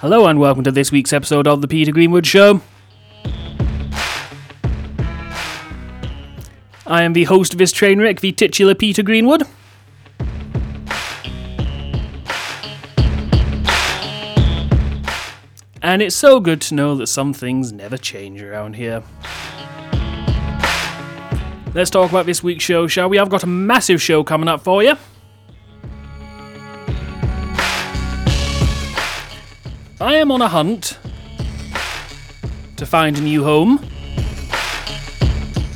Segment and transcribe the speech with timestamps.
[0.00, 2.62] Hello and welcome to this week's episode of The Peter Greenwood Show.
[6.86, 9.42] I am the host of this train wreck, the titular Peter Greenwood.
[15.82, 19.02] And it's so good to know that some things never change around here.
[21.74, 23.18] Let's talk about this week's show, shall we?
[23.18, 24.96] I've got a massive show coming up for you.
[30.00, 30.98] I am on a hunt
[32.76, 33.76] to find a new home.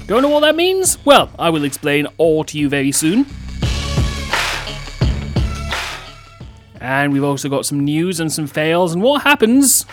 [0.07, 0.97] Don't know what that means?
[1.05, 3.27] Well, I will explain all to you very soon.
[6.81, 9.85] And we've also got some news and some fails and what happens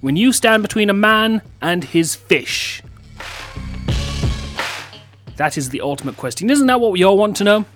[0.00, 2.82] when you stand between a man and his fish.
[5.36, 6.50] That is the ultimate question.
[6.50, 7.66] Isn't that what we all want to know?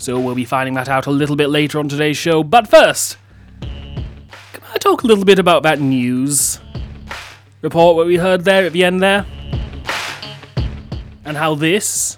[0.00, 2.42] So we'll be finding that out a little bit later on today's show.
[2.42, 3.18] But first,
[3.60, 6.58] can I talk a little bit about that news
[7.60, 9.26] report what we heard there at the end there?
[11.26, 12.16] And how this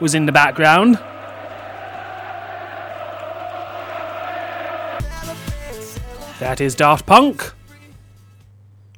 [0.00, 0.98] was in the background.
[6.40, 7.52] That is Daft Punk.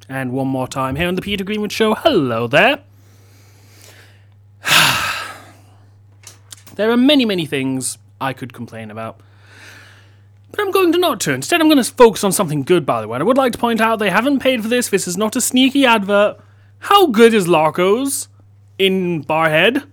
[0.07, 1.95] And one more time here on the Peter Greenwood Show.
[1.95, 2.81] Hello there.
[6.81, 9.19] There are many, many things I could complain about.
[10.49, 11.31] But I'm going to not to.
[11.31, 13.17] Instead, I'm going to focus on something good, by the way.
[13.17, 14.89] And I would like to point out they haven't paid for this.
[14.89, 16.39] This is not a sneaky advert.
[16.79, 18.29] How good is Larco's
[18.79, 19.87] in Barrhead?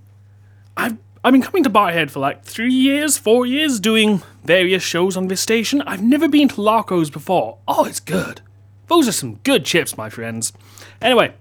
[0.79, 5.15] I've I've been coming to Barrhead for like three years, four years, doing various shows
[5.15, 5.83] on this station.
[5.83, 7.59] I've never been to Larco's before.
[7.69, 8.41] Oh, it's good.
[8.87, 10.55] Those are some good chips, my friends.
[11.03, 11.35] Anyway,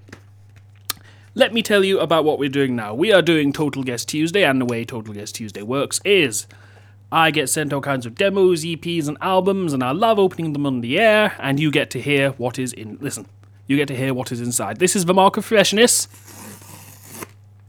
[1.37, 2.95] let me tell you about what we're doing now.
[2.95, 6.47] We are doing Total Guest Tuesday, and the way Total Guest Tuesday works is
[7.11, 10.65] I get sent all kinds of demos, EPs, and albums, and I love opening them
[10.65, 12.97] on the air, and you get to hear what is in.
[12.99, 13.27] Listen,
[13.67, 14.79] you get to hear what is inside.
[14.79, 16.07] This is the mark of freshness.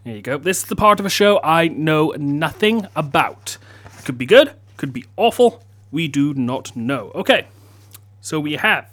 [0.04, 0.38] There you go.
[0.38, 3.58] This is the part of a show I know nothing about.
[4.06, 5.62] Could be good, could be awful.
[5.92, 7.12] We do not know.
[7.14, 7.48] Okay,
[8.22, 8.88] so we have.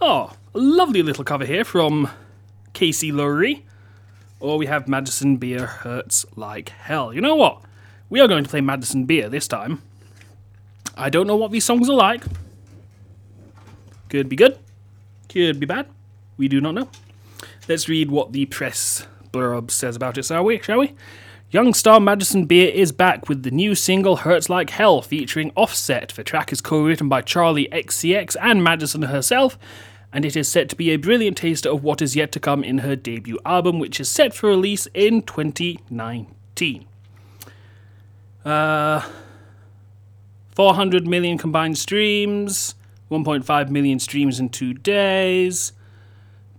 [0.00, 2.10] Oh, a lovely little cover here from
[2.74, 3.64] Casey Lowry.
[4.40, 7.14] Or we have Madison Beer Hurts Like Hell.
[7.14, 7.62] You know what?
[8.10, 9.80] We are going to play Madison Beer this time.
[10.96, 12.22] I don't know what these songs are like.
[14.10, 14.58] Could be good,
[15.28, 15.86] could be bad.
[16.36, 16.88] We do not know.
[17.68, 20.60] Let's read what the press blurb says about it, shall we?
[20.60, 20.92] Shall we?
[21.50, 26.10] Young star Madison Beer is back with the new single Hurts Like Hell featuring Offset.
[26.10, 29.58] The track is co written by Charli XCX and Madison herself,
[30.14, 32.62] and it is set to be a brilliant taster of what is yet to come
[32.62, 36.86] in her debut album, which is set for release in 2019.
[38.44, 39.10] Uh,
[40.54, 42.76] 400 million combined streams,
[43.10, 45.72] 1.5 million streams in two days.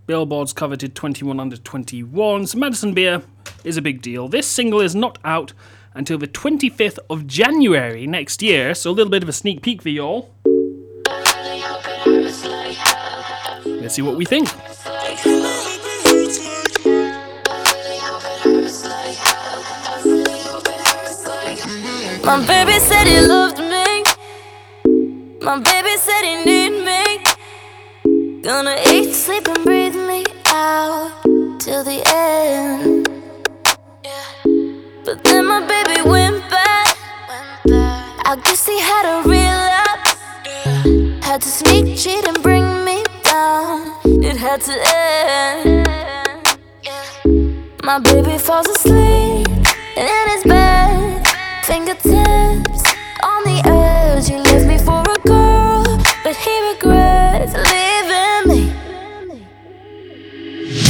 [0.06, 2.48] Billboard's coveted 21 under 21.
[2.48, 3.22] So Madison Beer
[3.64, 4.28] is a big deal.
[4.28, 5.54] This single is not out
[5.94, 9.80] until the 25th of January next year, so a little bit of a sneak peek
[9.80, 10.30] for y'all.
[13.86, 14.48] Let's see what we think.
[22.24, 24.02] My baby said he loved me.
[25.40, 28.42] My baby said he need me.
[28.42, 31.12] Gonna eat, sleep, and breathe me out
[31.60, 33.08] till the end.
[35.04, 36.88] But then my baby went back.
[38.24, 40.16] I guess he had a relapse.
[41.24, 42.85] Had to sneak, cheat, and bring me down.
[44.28, 45.86] It had to end.
[47.84, 49.46] My baby falls asleep
[49.96, 51.24] in his bed.
[51.62, 52.82] Fingertips
[53.22, 54.26] on the edge.
[54.28, 55.84] He left me for a girl,
[56.24, 58.62] but he regrets leaving me.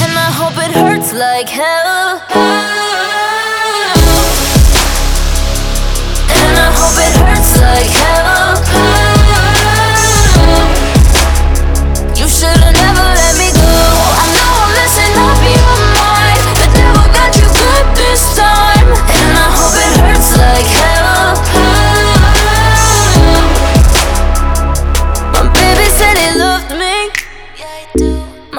[0.01, 2.76] And I hope it hurts like hell.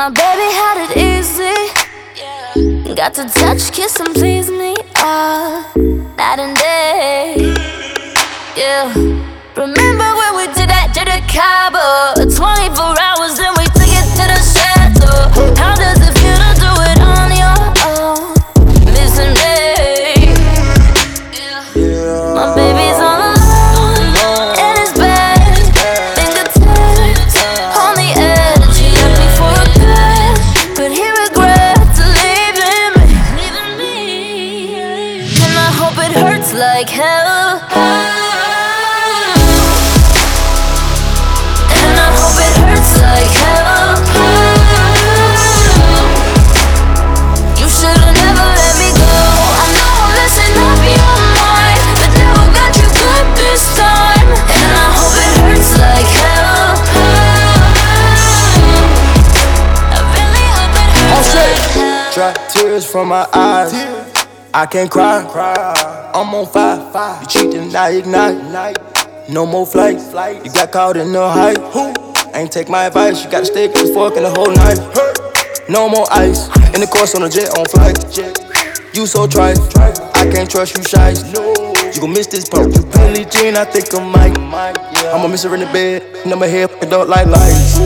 [0.07, 1.51] My baby had it easy.
[2.95, 5.65] Got to touch, kiss, and please me all
[6.15, 7.35] night and day.
[8.55, 8.87] Yeah.
[9.57, 12.23] Remember when we did that to the Cabo?
[12.23, 13.35] 24 hours,
[62.87, 63.73] from my eyes.
[64.53, 65.23] I can't cry.
[66.13, 67.21] I'm on fire.
[67.21, 68.77] You cheating, I ignite.
[69.29, 70.07] No more flights.
[70.07, 72.35] You got caught in the hype.
[72.35, 73.23] Ain't take my advice.
[73.23, 74.79] You gotta stay cause fucking the whole night.
[75.69, 76.47] No more ice.
[76.73, 77.97] In the course on a jet on flight.
[78.95, 79.59] You so trite.
[80.15, 81.09] I can't trust you, shy.
[81.93, 82.73] You gon' miss this part.
[82.73, 84.77] You Billie Jean, I think I might.
[85.13, 86.03] I'ma miss her in the bed.
[86.23, 87.77] And I'ma up like lights.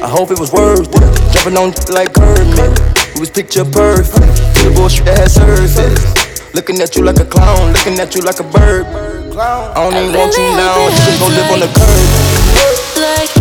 [0.00, 1.32] I hope it was worth it.
[1.32, 2.87] Jumping on like Kermit.
[3.18, 4.14] It was picture perfect.
[4.62, 6.54] The bullshit that had surface.
[6.54, 8.86] Looking at you like a clown, looking at you like a bird.
[8.86, 10.86] I don't even want you now.
[10.86, 12.06] You just gon' live on the curb.
[13.02, 13.34] like,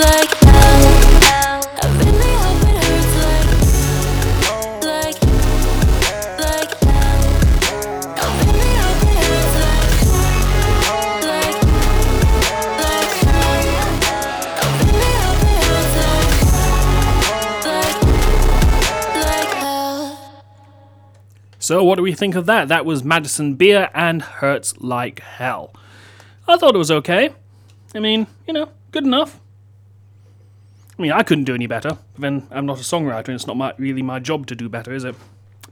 [0.00, 1.03] like
[21.64, 22.68] So, what do we think of that?
[22.68, 25.74] That was Madison Beer and Hurts Like Hell.
[26.46, 27.30] I thought it was okay.
[27.94, 29.40] I mean, you know, good enough.
[30.98, 31.96] I mean, I couldn't do any better.
[32.18, 34.92] Then I'm not a songwriter, and it's not my, really my job to do better,
[34.92, 35.14] is it?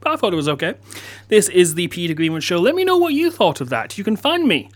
[0.00, 0.76] But I thought it was okay.
[1.28, 2.56] This is the Peter Greenwood Show.
[2.58, 3.98] Let me know what you thought of that.
[3.98, 4.70] You can find me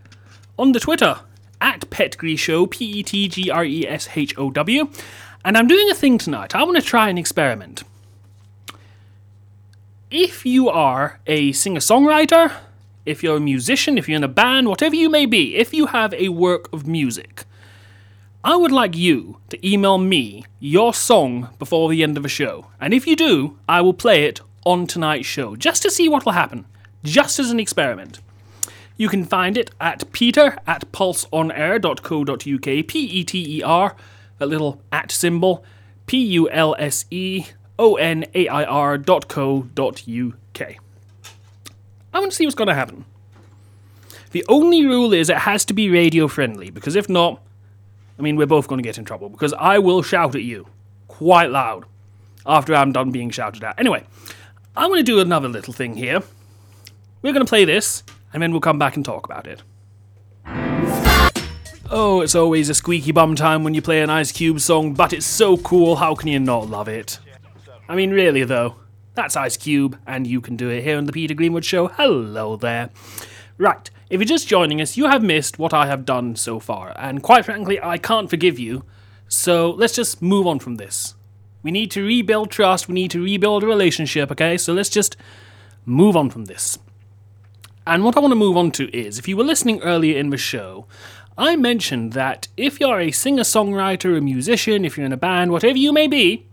[0.59, 1.21] on the Twitter
[1.63, 4.91] at PetGreShow, P E T G R E S H O W.
[5.47, 6.55] And I'm doing a thing tonight.
[6.55, 7.85] I want to try an experiment
[10.11, 12.53] if you are a singer songwriter,
[13.05, 15.87] if you're a musician, if you're in a band, whatever you may be, if you
[15.87, 17.44] have a work of music,
[18.44, 22.67] I would like you to email me your song before the end of a show.
[22.81, 26.25] And if you do, I will play it on tonight's show, just to see what
[26.25, 26.67] will happen,
[27.03, 28.20] just as an experiment.
[28.97, 33.97] You can find it at peter at pulseonair.co.uk, P E T E R,
[34.38, 35.64] that little at symbol,
[36.06, 37.47] P U L S E
[37.78, 40.76] O N A I R dot co dot UK.
[42.12, 43.05] I want to see what's going to happen.
[44.31, 47.43] The only rule is it has to be radio friendly, because if not,
[48.19, 50.67] I mean, we're both going to get in trouble, because I will shout at you
[51.08, 51.84] quite loud
[52.46, 53.79] after I'm done being shouted at.
[53.79, 54.05] Anyway,
[54.76, 56.22] I'm going to do another little thing here.
[57.22, 58.02] We're going to play this,
[58.32, 59.62] and then we'll come back and talk about it.
[61.90, 65.12] Oh, it's always a squeaky bum time when you play an Ice Cube song, but
[65.12, 67.19] it's so cool, how can you not love it?
[67.88, 68.77] I mean, really, though.
[69.15, 71.87] That's Ice Cube, and you can do it here on the Peter Greenwood Show.
[71.87, 72.91] Hello there.
[73.59, 76.93] Right, if you're just joining us, you have missed what I have done so far,
[76.97, 78.85] and quite frankly, I can't forgive you.
[79.29, 81.15] So let's just move on from this.
[81.62, 84.59] We need to rebuild trust, we need to rebuild a relationship, okay?
[84.59, 85.17] So let's just
[85.85, 86.79] move on from this.
[87.87, 90.31] And what I want to move on to is if you were listening earlier in
[90.31, 90.87] the show,
[91.39, 95.53] I mentioned that if you're a singer songwriter, a musician, if you're in a band,
[95.53, 96.46] whatever you may be,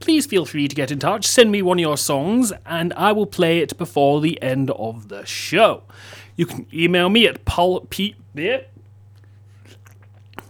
[0.00, 1.26] please feel free to get in touch.
[1.26, 5.08] Send me one of your songs, and I will play it before the end of
[5.08, 5.84] the show.
[6.36, 8.14] You can email me at paul p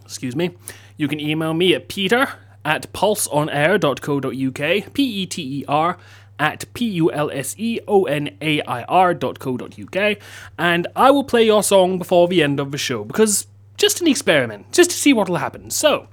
[0.04, 0.56] excuse me.
[0.96, 2.28] You can email me at peter
[2.64, 5.98] at pulseonair.co.uk, P E T E R
[6.38, 10.18] at P U L S E O N A I R.co.uk,
[10.58, 13.46] and I will play your song before the end of the show because
[13.76, 15.70] just an experiment, just to see what will happen.
[15.70, 16.08] So,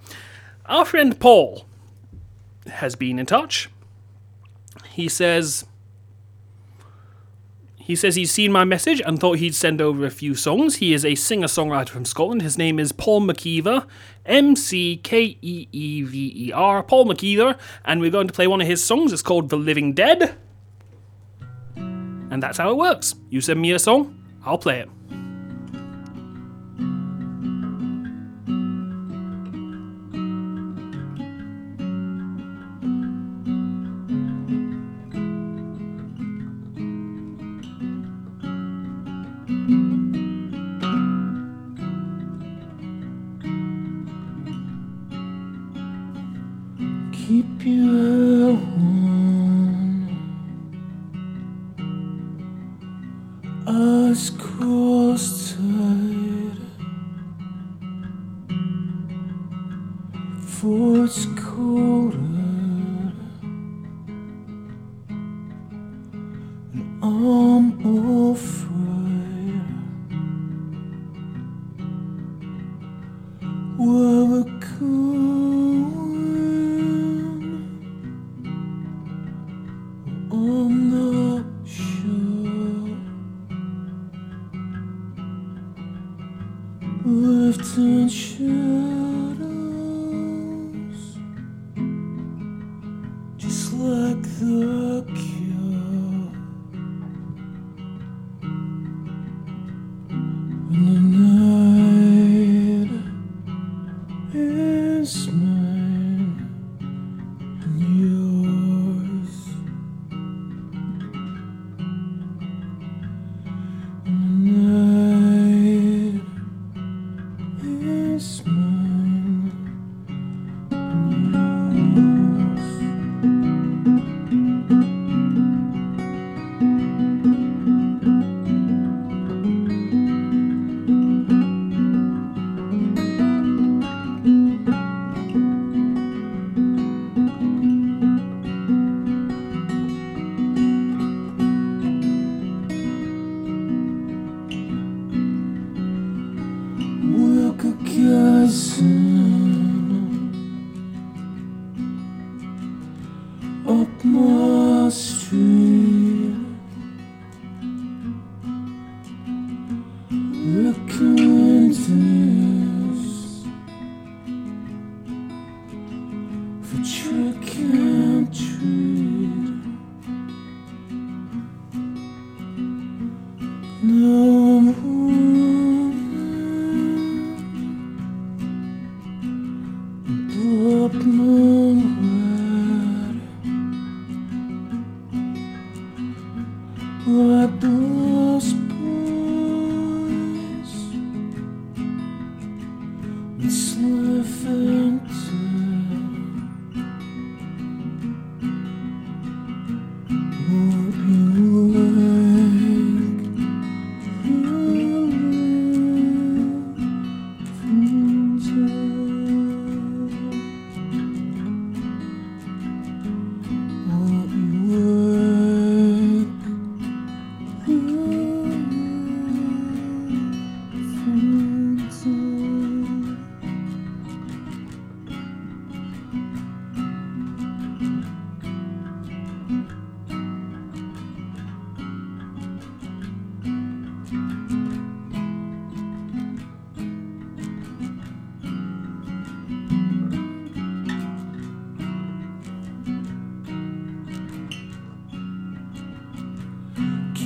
[0.65, 1.65] our friend Paul
[2.67, 3.69] has been in touch.
[4.89, 5.65] He says
[7.77, 10.75] he says he's seen my message and thought he'd send over a few songs.
[10.75, 12.41] He is a singer songwriter from Scotland.
[12.41, 13.85] His name is Paul McKeever,
[14.25, 18.47] M C K E E V E R, Paul McKeever, and we're going to play
[18.47, 19.11] one of his songs.
[19.11, 20.37] It's called The Living Dead.
[21.75, 23.15] And that's how it works.
[23.29, 24.89] You send me a song, I'll play it.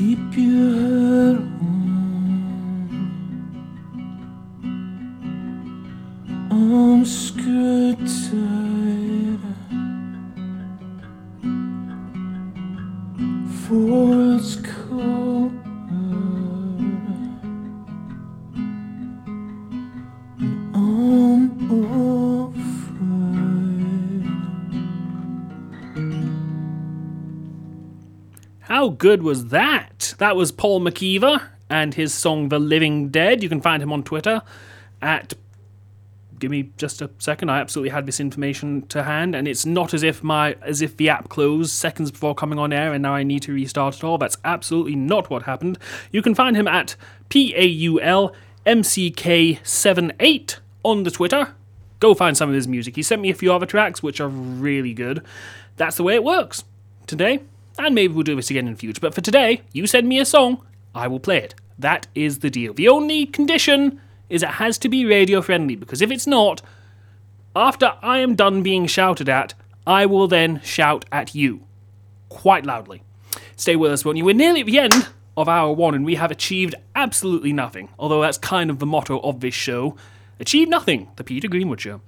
[0.06, 1.96] Keep your head warm.
[6.52, 7.06] I'm.
[13.64, 15.54] For it's cold.
[28.62, 29.95] How good was that?
[30.18, 33.44] That was Paul McKeever and his song The Living Dead.
[33.44, 34.42] You can find him on Twitter
[35.02, 35.34] at.
[36.38, 37.50] Give me just a second.
[37.50, 40.98] I absolutely had this information to hand, and it's not as if my as if
[40.98, 44.04] the app closed seconds before coming on air, and now I need to restart it
[44.04, 44.18] all.
[44.18, 45.78] That's absolutely not what happened.
[46.12, 46.98] You can find him at
[47.30, 51.56] p a u l m c k seven eight on the Twitter.
[52.02, 52.98] Go find some of his music.
[52.98, 55.24] He sent me a few other tracks which are really good.
[55.78, 56.66] That's the way it works
[57.08, 57.40] today,
[57.78, 59.02] and maybe we'll do this again in the future.
[59.02, 61.56] But for today, you send me a song, I will play it.
[61.78, 62.74] That is the deal.
[62.74, 66.62] The only condition is it has to be radio friendly, because if it's not,
[67.56, 69.54] after I am done being shouted at,
[69.86, 71.62] I will then shout at you.
[72.30, 73.04] Quite loudly.
[73.56, 74.26] Stay with us, won't you?
[74.26, 77.90] We're nearly at the end of hour one, and we have achieved absolutely nothing.
[78.00, 79.96] Although that's kind of the motto of this show
[80.40, 82.02] Achieve Nothing, the Peter Greenwood Show.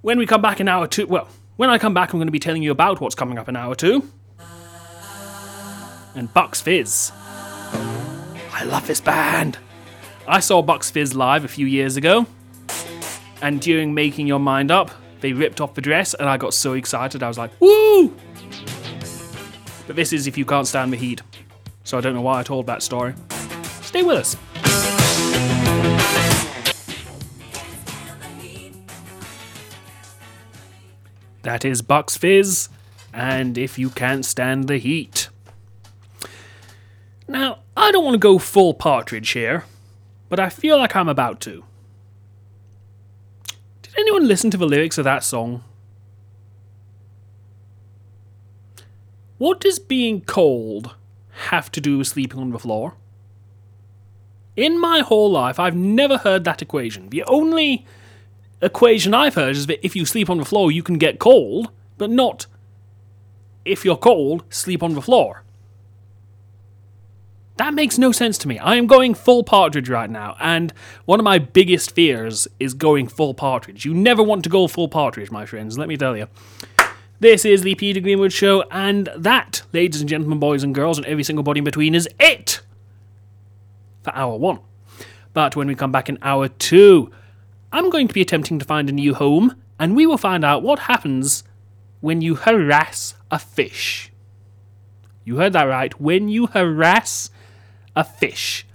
[0.00, 2.32] When we come back in hour two, well, when I come back, I'm going to
[2.32, 4.08] be telling you about what's coming up in hour two.
[6.14, 7.12] And Bucks Fizz.
[8.52, 9.58] I love this band.
[10.28, 12.26] I saw Bucks Fizz live a few years ago,
[13.40, 14.90] and during making your mind up,
[15.20, 17.22] they ripped off the dress, and I got so excited.
[17.22, 18.14] I was like, "Woo!"
[19.86, 21.22] But this is if you can't stand the heat,
[21.82, 23.14] so I don't know why I told that story.
[23.80, 24.36] Stay with us.
[31.42, 32.68] That is Bucks Fizz,
[33.12, 35.30] and if you can't stand the heat.
[37.32, 39.64] Now, I don't want to go full partridge here,
[40.28, 41.64] but I feel like I'm about to.
[43.80, 45.64] Did anyone listen to the lyrics of that song?
[49.38, 50.94] What does being cold
[51.46, 52.96] have to do with sleeping on the floor?
[54.54, 57.08] In my whole life, I've never heard that equation.
[57.08, 57.86] The only
[58.60, 61.70] equation I've heard is that if you sleep on the floor, you can get cold,
[61.96, 62.44] but not
[63.64, 65.44] if you're cold, sleep on the floor.
[67.56, 68.58] That makes no sense to me.
[68.58, 70.72] I am going full partridge right now, and
[71.04, 73.84] one of my biggest fears is going full partridge.
[73.84, 76.28] You never want to go full partridge, my friends, let me tell you.
[77.20, 81.06] This is the Peter Greenwood Show, and that, ladies and gentlemen, boys and girls, and
[81.06, 82.62] every single body in between, is it
[84.02, 84.58] for hour one.
[85.32, 87.12] But when we come back in hour two,
[87.70, 90.62] I'm going to be attempting to find a new home, and we will find out
[90.62, 91.44] what happens
[92.00, 94.10] when you harass a fish.
[95.24, 95.98] You heard that right.
[96.00, 97.30] When you harass
[97.94, 98.66] a fish.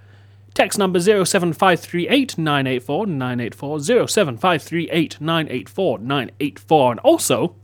[0.53, 6.91] Text number 07538 984 984 07538 984 984.
[6.91, 7.55] And also,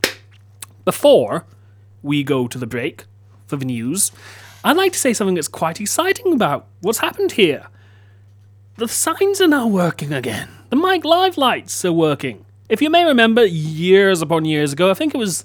[0.84, 1.44] before
[2.02, 3.04] we go to the break
[3.46, 4.12] for the news,
[4.62, 7.66] I'd like to say something that's quite exciting about what's happened here.
[8.76, 10.48] The signs are now working again.
[10.70, 12.44] The Mic Live lights are working.
[12.68, 15.44] If you may remember, years upon years ago, I think it was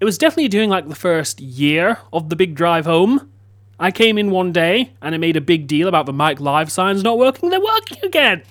[0.00, 3.30] it was definitely during like the first year of the big drive home.
[3.78, 6.70] I came in one day and I made a big deal about the Mic Live
[6.70, 7.50] signs not working.
[7.50, 8.42] They're working again.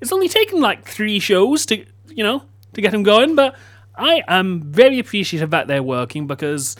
[0.00, 2.42] It's only taken like three shows to, you know,
[2.74, 3.56] to get them going, but
[3.96, 6.76] I am very appreciative that they're working because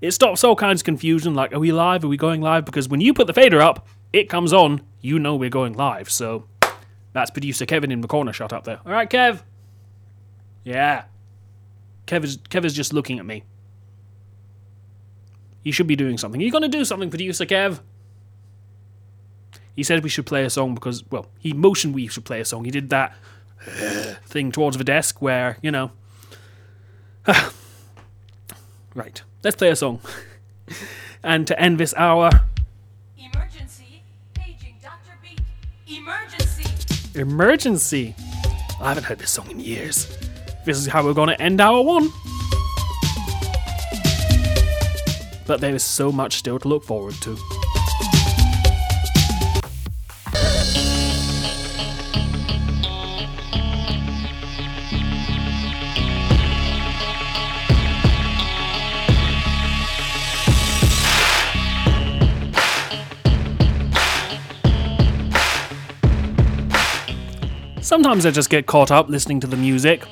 [0.00, 2.04] it stops all kinds of confusion like, are we live?
[2.04, 2.64] Are we going live?
[2.64, 6.10] Because when you put the fader up, it comes on, you know we're going live.
[6.10, 6.44] So
[7.12, 8.80] that's producer Kevin in the corner shot up there.
[8.84, 9.42] All right, Kev.
[10.64, 11.04] Yeah.
[12.06, 13.44] Kev is, Kev is just looking at me.
[15.62, 16.40] He should be doing something.
[16.40, 17.80] Are you going to do something, producer Kev?
[19.74, 22.44] He said we should play a song because, well, he motioned we should play a
[22.44, 22.64] song.
[22.64, 23.16] He did that
[24.26, 25.92] thing towards the desk where, you know.
[28.94, 30.00] right, let's play a song.
[31.22, 32.30] and to end this hour,
[33.16, 34.02] Emergency.
[34.34, 35.16] Paging Dr.
[35.22, 35.36] B.
[35.96, 37.18] Emergency.
[37.18, 38.14] Emergency.
[38.80, 40.18] I haven't heard this song in years.
[40.64, 42.10] This is how we're going to end hour one.
[45.46, 47.36] But there is so much still to look forward to.
[67.82, 70.06] Sometimes I just get caught up listening to the music.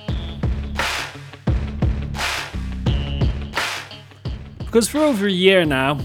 [4.71, 5.99] Because for over a year now,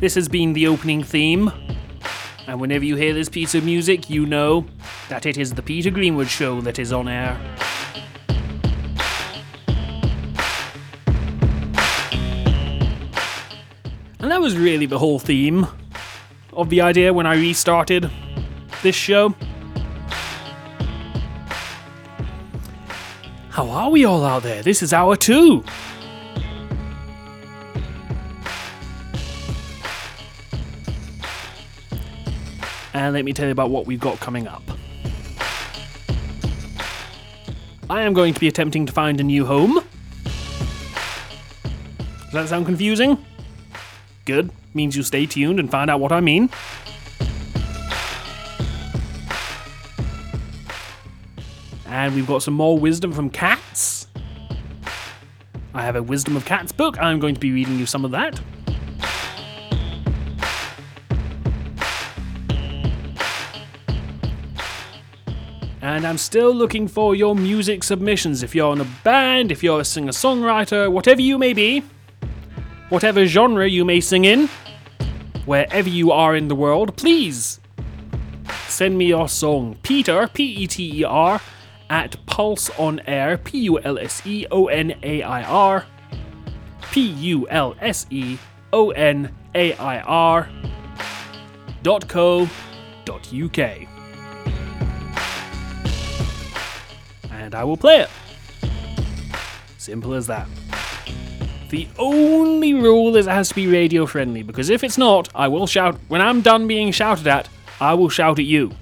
[0.00, 1.52] this has been the opening theme.
[2.48, 4.66] And whenever you hear this piece of music, you know
[5.08, 7.38] that it is the Peter Greenwood Show that is on air.
[14.18, 15.64] And that was really the whole theme
[16.52, 18.10] of the idea when I restarted
[18.82, 19.36] this show.
[23.50, 24.64] How are we all out there?
[24.64, 25.62] This is hour two.
[32.94, 34.62] And let me tell you about what we've got coming up.
[37.88, 39.82] I am going to be attempting to find a new home.
[41.64, 43.22] Does that sound confusing?
[44.24, 44.50] Good.
[44.74, 46.48] Means you stay tuned and find out what I mean.
[51.86, 54.06] And we've got some more wisdom from cats.
[55.74, 57.00] I have a Wisdom of Cats book.
[57.00, 58.40] I'm going to be reading you some of that.
[65.92, 68.42] And I'm still looking for your music submissions.
[68.42, 71.80] If you're in a band, if you're a singer songwriter, whatever you may be,
[72.88, 74.48] whatever genre you may sing in,
[75.44, 77.60] wherever you are in the world, please
[78.68, 79.76] send me your song.
[79.82, 81.42] Peter, P E T E R,
[81.90, 85.84] at Pulse on Air, P U L S E O N A I R,
[86.90, 88.38] P U L S E
[88.72, 90.48] O N A I R,
[91.82, 92.48] dot co
[93.04, 93.91] dot UK.
[97.52, 98.08] And I will play it.
[99.76, 100.48] Simple as that.
[101.68, 105.48] The only rule is it has to be radio friendly, because if it's not, I
[105.48, 105.98] will shout.
[106.08, 108.72] When I'm done being shouted at, I will shout at you.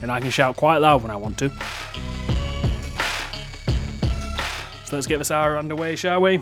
[0.00, 1.50] And I can shout quite loud when I want to.
[4.86, 6.40] So let's get this hour underway, shall we?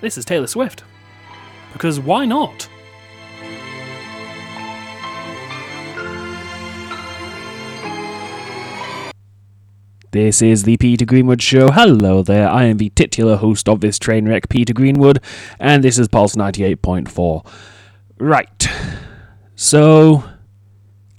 [0.00, 0.84] This is Taylor Swift.
[1.74, 2.70] Because why not?
[10.16, 11.70] This is the Peter Greenwood Show.
[11.70, 15.22] Hello there, I am the titular host of this train wreck, Peter Greenwood,
[15.60, 17.46] and this is Pulse 98.4.
[18.18, 18.66] Right.
[19.56, 20.24] So,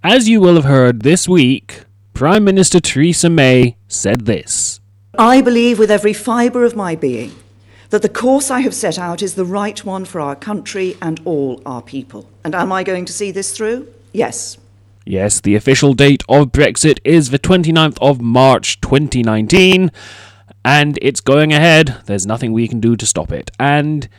[0.04, 1.84] as you will have heard this week,
[2.16, 4.80] Prime Minister Theresa May said this.
[5.16, 7.36] I believe with every fibre of my being
[7.92, 11.22] that the course I have set out is the right one for our country and
[11.24, 12.28] all our people.
[12.44, 13.94] And am I going to see this through?
[14.12, 14.58] Yes.
[15.08, 19.89] Yes, the official date of Brexit is the 29th of March 2019,
[20.65, 22.02] and it's going ahead.
[22.08, 23.50] There's nothing we can do to stop it.
[23.58, 24.10] And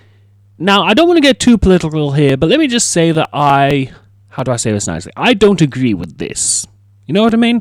[0.57, 3.29] now, I don't want to get too political here, but let me just say that
[3.35, 3.93] I.
[4.29, 5.13] How do I say this nicely?
[5.15, 6.67] I don't agree with this.
[7.05, 7.61] You know what I mean?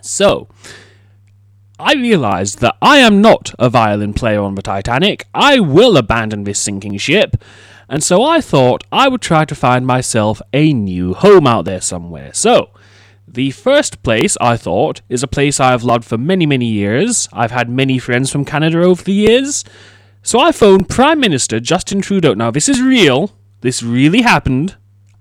[0.00, 0.46] So,
[1.80, 5.26] I realized that I am not a violin player on the Titanic.
[5.34, 7.42] I will abandon this sinking ship.
[7.90, 11.80] And so I thought I would try to find myself a new home out there
[11.80, 12.32] somewhere.
[12.32, 12.70] So,
[13.26, 17.28] the first place I thought is a place I have loved for many, many years.
[17.32, 19.64] I've had many friends from Canada over the years.
[20.22, 22.34] So I phoned Prime Minister Justin Trudeau.
[22.34, 23.32] Now, this is real.
[23.60, 24.76] This really happened.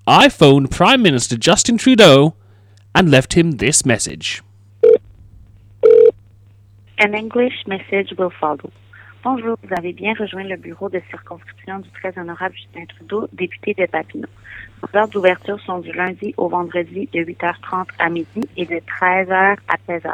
[0.06, 2.36] I phoned Prime Minister Justin Trudeau
[2.94, 4.44] and left him this message.
[7.00, 8.72] An English message will follow.
[9.22, 13.74] Bonjour, vous avez bien rejoint le bureau de circonscription du très honorable Justin Trudeau, député
[13.74, 14.30] de Papineau.
[14.82, 19.58] Les heures d'ouverture sont du lundi au vendredi de 8h30 à midi et de 13h
[19.68, 20.14] à 16h30.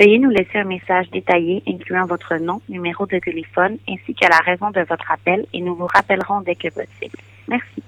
[0.00, 4.38] Veuillez nous laisser un message détaillé incluant votre nom, numéro de téléphone ainsi que la
[4.38, 7.18] raison de votre appel et nous vous rappellerons dès que possible.
[7.46, 7.82] Merci.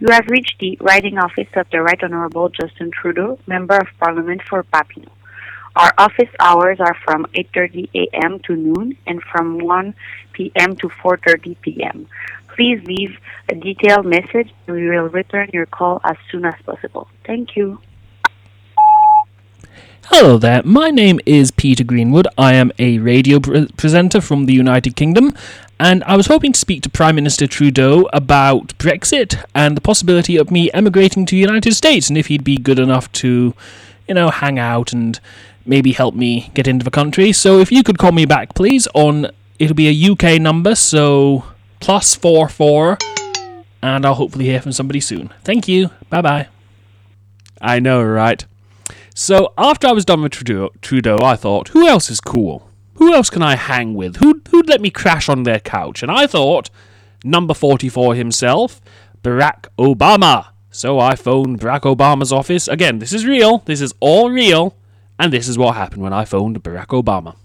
[0.00, 4.42] You have reached the writing office of the Right Honorable Justin Trudeau, Member of Parliament
[4.42, 5.12] for Papineau.
[5.74, 8.40] Our office hours are from 8:30 a.m.
[8.40, 9.94] to noon and from 1
[10.32, 10.76] p.m.
[10.76, 12.06] to 4:30 p.m.
[12.54, 13.16] Please leave
[13.48, 17.08] a detailed message and we will return your call as soon as possible.
[17.24, 17.80] Thank you.
[20.06, 22.28] Hello there, my name is Peter Greenwood.
[22.36, 25.32] I am a radio pre- presenter from the United Kingdom,
[25.80, 30.36] and I was hoping to speak to Prime Minister Trudeau about Brexit and the possibility
[30.36, 33.54] of me emigrating to the United States, and if he'd be good enough to,
[34.06, 35.18] you know, hang out and
[35.64, 37.32] maybe help me get into the country.
[37.32, 41.44] So if you could call me back, please, on it'll be a UK number, so
[41.80, 42.98] plus four four,
[43.82, 45.32] and I'll hopefully hear from somebody soon.
[45.44, 45.90] Thank you.
[46.10, 46.48] Bye bye.
[47.60, 48.44] I know, right?
[49.14, 52.68] So after I was done with Trudeau, Trudeau, I thought, who else is cool?
[52.94, 54.16] Who else can I hang with?
[54.16, 56.02] Who who'd let me crash on their couch?
[56.02, 56.70] And I thought,
[57.24, 58.80] number forty-four himself,
[59.22, 60.48] Barack Obama.
[60.70, 62.66] So I phoned Barack Obama's office.
[62.68, 63.58] Again, this is real.
[63.58, 64.74] This is all real.
[65.22, 67.36] And this is what happened when I phoned Barack Obama.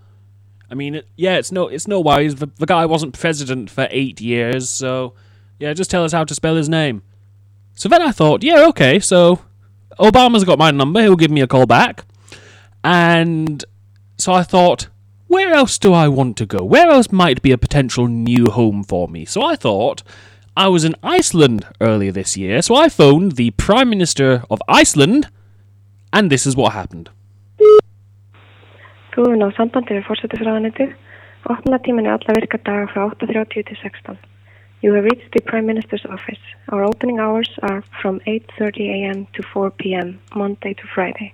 [0.71, 2.35] I mean, it, yeah, it's no, it's no worries.
[2.35, 5.15] The, the guy wasn't president for eight years, so
[5.59, 7.01] yeah, just tell us how to spell his name.
[7.75, 9.41] So then I thought, yeah, okay, so
[9.99, 11.01] Obama's got my number.
[11.01, 12.05] He'll give me a call back,
[12.85, 13.65] and
[14.17, 14.87] so I thought,
[15.29, 16.63] where else do I want to go?
[16.63, 19.25] Where else might be a potential new home for me?
[19.25, 20.03] So I thought
[20.57, 25.29] I was in Iceland earlier this year, so I phoned the Prime Minister of Iceland,
[26.11, 27.09] and this is what happened.
[29.17, 29.39] Er alla
[32.35, 34.17] virka daga frá 8.30 til 16.
[34.81, 36.43] You have reached the Prime Minister's office.
[36.69, 39.27] Our opening hours are from 8.30 a.m.
[39.33, 41.33] to 4 p.m., Monday to Friday.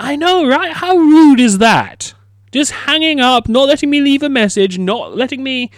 [0.00, 0.72] I know, right?
[0.72, 2.14] How rude is that?
[2.52, 5.70] Just hanging up, not letting me leave a message, not letting me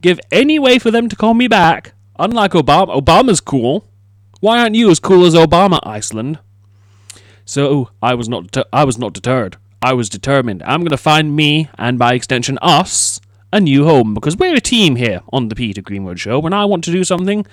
[0.00, 1.92] give any way for them to call me back.
[2.18, 3.86] Unlike Obama, Obama's cool.
[4.40, 6.38] Why aren't you as cool as Obama, Iceland?
[7.44, 8.44] So I was not.
[8.44, 9.58] deter- I was not deterred.
[9.82, 10.62] I was determined.
[10.62, 13.20] I'm going to find me, and by extension us,
[13.52, 16.38] a new home because we're a team here on the Peter Greenwood Show.
[16.38, 17.46] When I want to do something,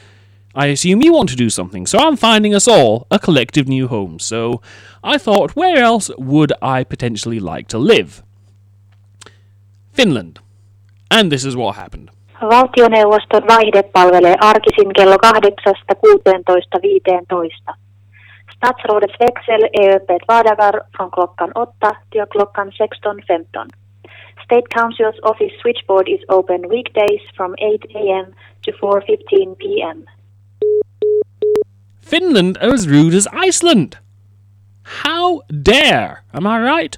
[0.55, 1.87] I assume you want to do something.
[1.87, 4.19] So I'm finding us all a collective new home.
[4.19, 4.61] So
[5.03, 8.21] I thought, where else would I potentially like to live?
[9.93, 10.39] Finland.
[11.09, 12.09] And this is what happened.
[12.41, 17.75] Valtioneuvoston vaihde palvelee arkisin kello 8-16.15.
[18.55, 23.69] Statsrådets växel är öppet vardagar från klockan 8 till klockan 16.15.
[24.45, 27.57] State Council's office switchboard is open weekdays from 8
[27.95, 28.25] a.m.
[28.61, 30.05] to 4.15 p.m.
[32.03, 33.97] Finland are as rude as Iceland.
[34.83, 36.23] How dare?
[36.33, 36.97] Am I right?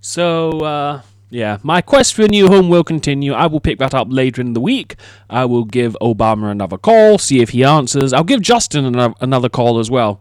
[0.00, 3.32] So, uh, yeah, my quest for a new home will continue.
[3.32, 4.96] I will pick that up later in the week.
[5.30, 8.12] I will give Obama another call, see if he answers.
[8.12, 10.20] I'll give Justin ano- another call as well.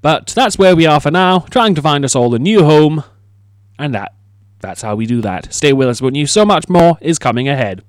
[0.00, 3.04] But that's where we are for now, trying to find us all a new home.
[3.78, 4.12] And that
[4.60, 5.52] that's how we do that.
[5.52, 6.26] Stay with us, won't you?
[6.26, 7.82] So much more is coming ahead.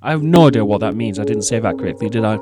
[0.00, 1.18] I have no idea what that means.
[1.18, 2.38] I didn't say that correctly, did I?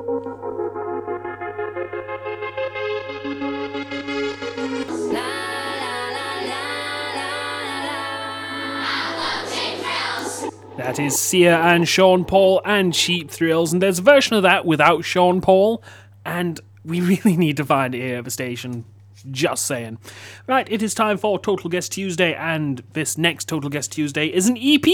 [10.97, 14.65] That is Sia and Sean Paul and Cheap Thrills, and there's a version of that
[14.65, 15.83] without Sean Paul,
[16.25, 18.83] and we really need to find it here at the station.
[19.29, 19.99] Just saying.
[20.47, 24.49] Right, it is time for Total Guest Tuesday, and this next Total Guest Tuesday is
[24.49, 24.87] an EP.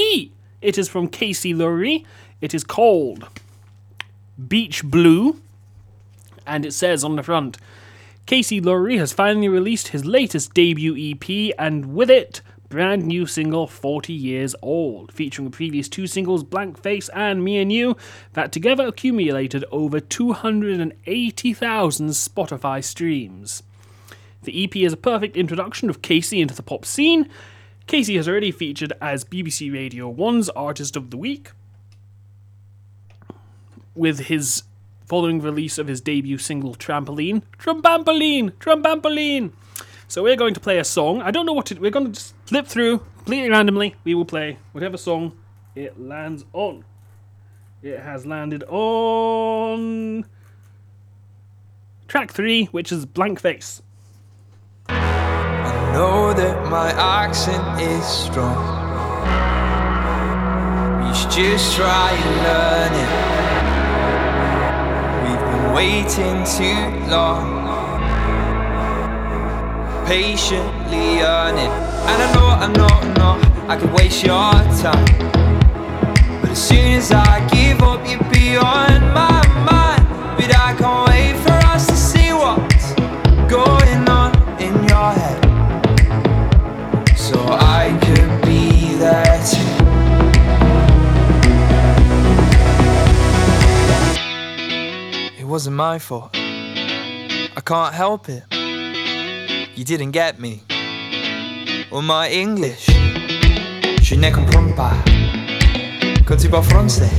[0.62, 2.06] It is from Casey Lowry.
[2.42, 3.30] It is called
[4.46, 5.40] Beach Blue,
[6.46, 7.58] and it says on the front
[8.26, 12.42] Casey Lowry has finally released his latest debut EP, and with it,
[12.74, 17.60] brand new single 40 Years Old, featuring the previous two singles Blank Face and Me
[17.60, 17.96] and You,
[18.34, 23.62] that together accumulated over 280,000 Spotify streams.
[24.42, 27.30] The EP is a perfect introduction of Casey into the pop scene.
[27.86, 31.52] Casey has already featured as BBC Radio 1's Artist of the Week,
[33.94, 34.64] with his
[35.06, 37.44] following release of his debut single Trampoline.
[37.60, 38.50] Trampoline!
[38.54, 39.52] Trumbampoline!
[40.14, 41.24] So we're going to play a song.
[41.24, 43.96] I don't know what to We're going to just flip through completely randomly.
[44.04, 45.36] We will play whatever song
[45.74, 46.86] it lands on.
[47.82, 50.26] It has landed on
[52.08, 53.82] track three, which is Blank Face.
[54.88, 58.56] I know that my accent is strong.
[61.08, 63.10] We should just try and learn it.
[65.28, 67.53] We've been waiting too long,
[70.06, 71.72] patiently earning.
[72.10, 73.40] And I know, I know, I know,
[73.70, 75.06] I could waste your time.
[76.42, 80.06] But as soon as I give up, you'd be on my mind.
[80.38, 82.94] But I can't wait for us to see what's
[83.50, 85.42] going on in your head.
[87.18, 89.72] So I could be there too.
[95.40, 96.32] It wasn't my fault.
[96.36, 98.53] I can't help it.
[99.76, 100.62] You didn't get me.
[101.90, 102.86] Or my English.
[104.04, 104.94] Je ne comprends pas.
[106.26, 107.10] Quand tu parles français.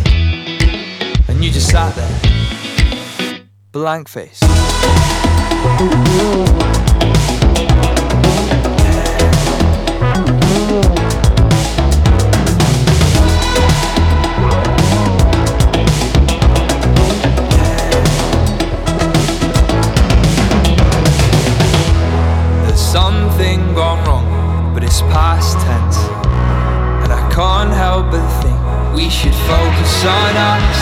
[1.29, 3.43] And you just sat there.
[3.73, 4.41] Blank face.
[29.49, 30.79] Focus on us.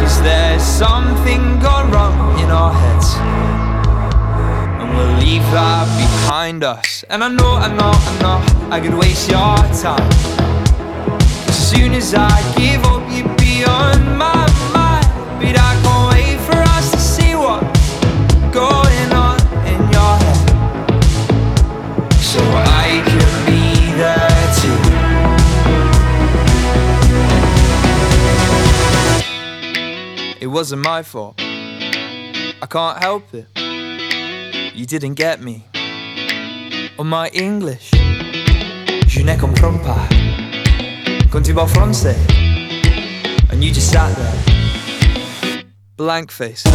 [0.00, 3.08] Cause there's something gone wrong in our heads.
[4.80, 7.04] And we'll leave that behind us.
[7.10, 10.10] And I know, I know, I know, I could waste your time.
[11.48, 14.39] As soon as I give up, you'd be on my
[30.60, 31.36] wasn't my fault.
[31.38, 33.46] I can't help it.
[34.74, 35.64] You didn't get me.
[36.98, 37.90] On my English.
[39.06, 40.06] Je ne comprends pas.
[41.30, 42.18] Quand tu français.
[43.50, 45.64] And you just sat there.
[45.96, 46.66] Blank face.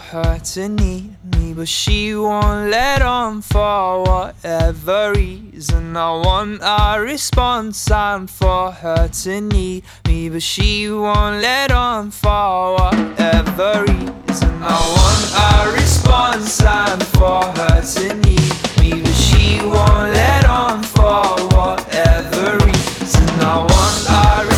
[0.00, 5.96] Her to need me, but she won't let on for whatever reason.
[5.96, 12.10] I want a response sign for her to need me, but she won't let on
[12.10, 14.62] for whatever reason.
[14.62, 20.82] I want a response sign for her to need me, but she won't let on
[20.82, 21.22] for
[21.56, 23.28] whatever reason.
[23.40, 24.49] I want a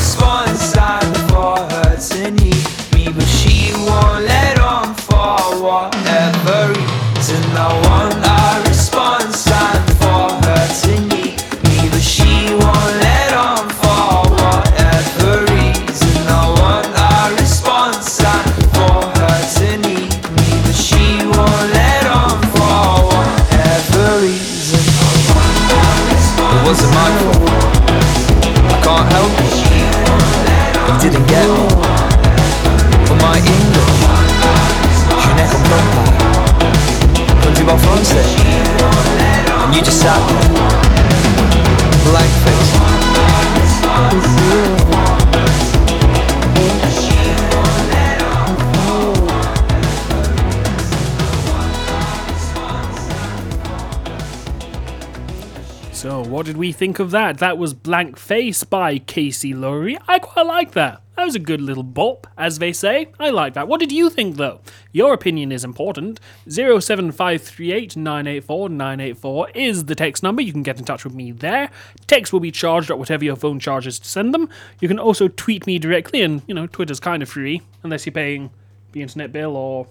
[56.63, 57.39] we think of that?
[57.39, 59.99] That was Blank Face by Casey Lowry.
[60.07, 61.03] I quite like that.
[61.17, 63.09] That was a good little bop, as they say.
[63.19, 63.67] I like that.
[63.67, 64.61] What did you think, though?
[64.93, 66.21] Your opinion is important.
[66.49, 70.41] 07538 984 984 is the text number.
[70.41, 71.69] You can get in touch with me there.
[72.07, 74.49] Text will be charged at whatever your phone charges to send them.
[74.79, 78.13] You can also tweet me directly, and, you know, Twitter's kind of free, unless you're
[78.13, 78.51] paying
[78.93, 79.89] the internet bill or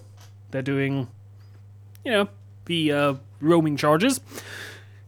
[0.52, 1.08] they're doing,
[2.02, 2.28] you know,
[2.64, 4.22] the uh, roaming charges.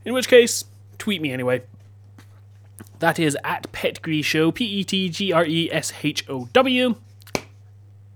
[0.05, 0.65] In which case,
[1.05, 1.63] tweet me anyway.
[3.01, 6.95] That is at Petgrew Show, P E T G R E S H O W.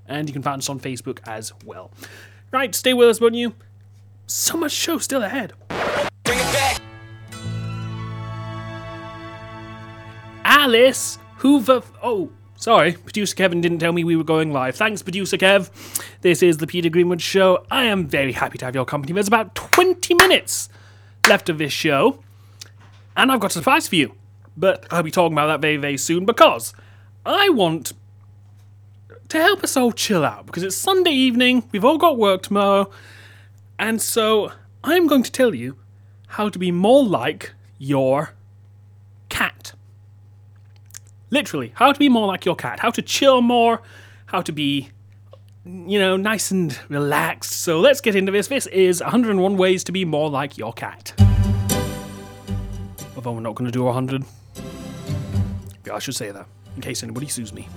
[0.07, 1.91] And you can find us on Facebook as well.
[2.51, 3.53] Right, stay with us, won't you?
[4.27, 5.53] So much show still ahead.
[6.25, 6.81] Bring it back.
[10.47, 11.83] Alice Hoover.
[12.03, 12.93] Oh, sorry.
[12.93, 14.77] Producer Kevin didn't tell me we were going live.
[14.77, 15.69] Thanks, Producer Kev.
[16.23, 17.67] This is the Peter Greenwood Show.
[17.71, 19.13] I am very happy to have your company.
[19.13, 20.71] There's about 20 minutes
[21.29, 22.21] left of this show.
[23.19, 24.15] And I've got a surprise for you.
[24.57, 26.73] But I'll be talking about that very, very soon because
[27.27, 27.93] I want
[29.29, 32.91] to help us all chill out because it's Sunday evening, we've all got work tomorrow,
[33.79, 34.53] and so
[34.83, 35.77] I'm going to tell you
[36.29, 38.35] how to be more like your
[39.29, 39.75] cat.
[41.31, 43.83] Literally, how to be more like your cat, how to chill more,
[44.27, 44.89] how to be,
[45.65, 47.53] you know, nice and relaxed.
[47.53, 48.49] So let's get into this.
[48.49, 51.28] This is 101 ways to be more like your cat.
[53.19, 54.23] Although we're not going to do 100.
[55.85, 57.69] Yeah, I should say that, in case anybody sues me.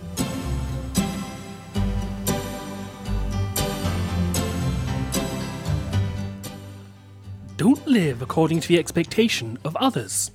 [7.57, 10.29] Don't live according to the expectation of others.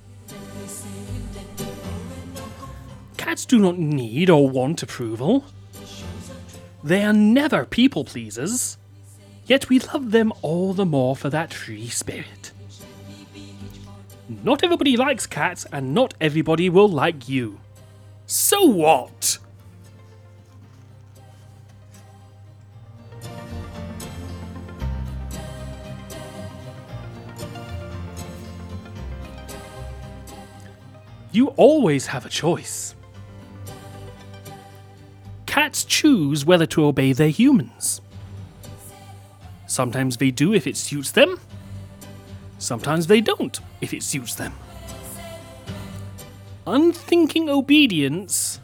[3.15, 5.45] Cats do not need or want approval.
[6.83, 8.77] They are never people pleasers,
[9.45, 12.51] yet we love them all the more for that free spirit.
[14.29, 17.59] Not everybody likes cats, and not everybody will like you.
[18.25, 19.37] So what?
[31.31, 32.95] You always have a choice.
[35.45, 38.01] Cats choose whether to obey their humans.
[39.67, 41.39] Sometimes they do if it suits them,
[42.57, 44.53] sometimes they don't if it suits them.
[46.65, 48.59] Unthinking obedience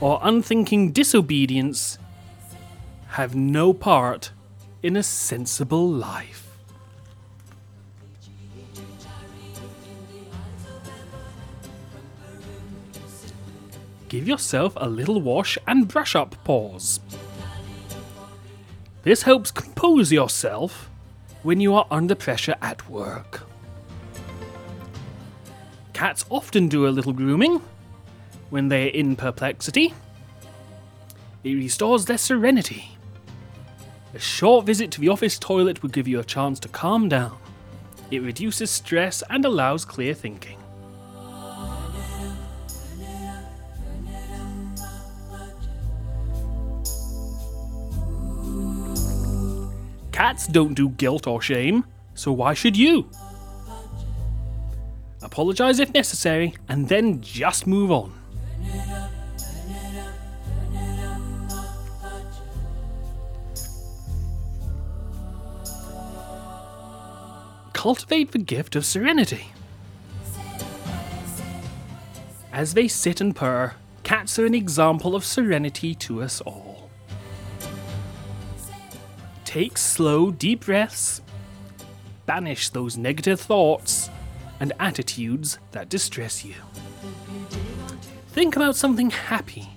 [0.00, 1.98] or unthinking disobedience
[3.08, 4.32] have no part
[4.82, 6.48] in a sensible life.
[14.08, 17.00] Give yourself a little wash and brush up pause.
[19.04, 20.90] This helps compose yourself
[21.42, 23.42] when you are under pressure at work.
[25.92, 27.62] Cats often do a little grooming
[28.50, 29.94] when they are in perplexity.
[31.44, 32.96] It restores their serenity.
[34.14, 37.36] A short visit to the office toilet will give you a chance to calm down.
[38.10, 40.61] It reduces stress and allows clear thinking.
[50.22, 53.10] Cats don't do guilt or shame, so why should you?
[55.20, 58.12] Apologise if necessary, and then just move on.
[67.72, 69.46] Cultivate the gift of serenity.
[72.52, 76.71] As they sit and purr, cats are an example of serenity to us all.
[79.52, 81.20] Take slow, deep breaths,
[82.24, 84.08] banish those negative thoughts
[84.60, 86.54] and attitudes that distress you.
[88.28, 89.68] Think about something happy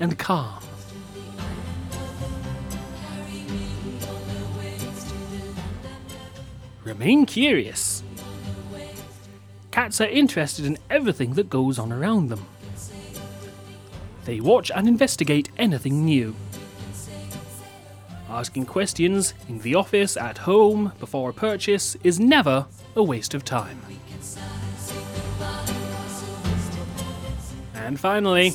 [0.00, 0.60] and calm.
[6.82, 8.02] Remain curious.
[9.70, 12.44] Cats are interested in everything that goes on around them.
[14.24, 16.34] They watch and investigate anything new.
[18.32, 22.64] Asking questions in the office, at home, before a purchase is never
[22.96, 23.78] a waste of time.
[27.74, 28.52] And finally,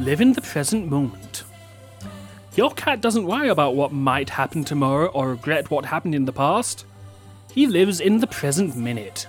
[0.00, 1.27] live in the present moment.
[2.58, 6.32] Your cat doesn't worry about what might happen tomorrow or regret what happened in the
[6.32, 6.84] past.
[7.52, 9.28] He lives in the present minute.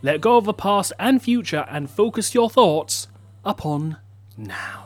[0.00, 3.06] Let go of the past and future and focus your thoughts
[3.44, 3.98] upon
[4.38, 4.84] now.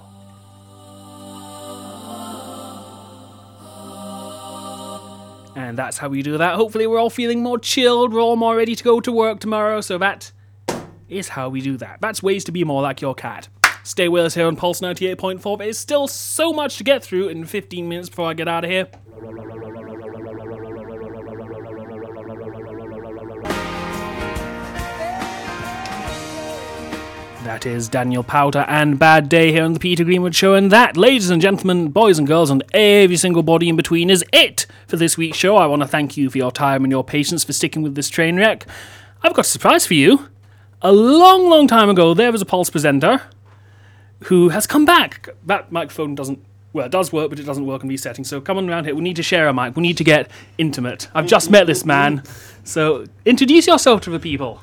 [5.55, 6.57] And that's how we do that.
[6.57, 9.81] Hopefully, we're all feeling more chilled, we're all more ready to go to work tomorrow,
[9.81, 10.33] so that
[11.09, 11.99] is how we do that.
[12.01, 13.47] That's ways to be more like your cat.
[13.87, 15.59] Stay with us here on Pulse 98.4.
[15.59, 18.71] There's still so much to get through in 15 minutes before I get out of
[18.71, 18.89] here.
[27.45, 30.55] That is Daniel Powter and Bad Day here on the Peter Greenwood Show.
[30.55, 34.25] And that, ladies and gentlemen, boys and girls, and every single body in between, is
[34.33, 35.59] it for this week's show.
[35.59, 38.09] I want to thank you for your time and your patience for sticking with this
[38.09, 38.67] train wreck.
[39.23, 40.29] I've got a surprise for you.
[40.83, 43.23] A long, long time ago, there was a Pulse presenter
[44.25, 45.29] who has come back.
[45.47, 46.45] That microphone doesn't.
[46.73, 48.29] Well, it does work, but it doesn't work in these settings.
[48.29, 48.95] So come on around here.
[48.95, 49.77] We need to share a mic.
[49.77, 51.09] We need to get intimate.
[51.15, 52.23] I've just met this man.
[52.65, 54.61] So introduce yourself to the people.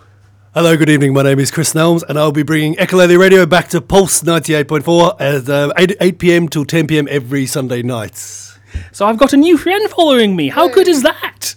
[0.54, 1.14] Hello, good evening.
[1.14, 5.20] My name is Chris Nelms, and I'll be bringing Echolale Radio back to Pulse 98.4
[5.20, 6.48] at uh, 8, 8 p.m.
[6.48, 7.08] till 10 p.m.
[7.10, 8.60] every Sunday nights.
[8.92, 10.50] So I've got a new friend following me.
[10.50, 11.56] How good is that?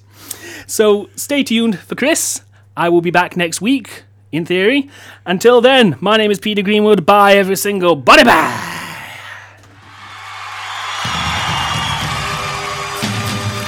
[0.66, 2.40] So stay tuned for Chris.
[2.74, 4.90] I will be back next week, in theory.
[5.24, 7.06] Until then, my name is Peter Greenwood.
[7.06, 8.75] Bye, every single body bag.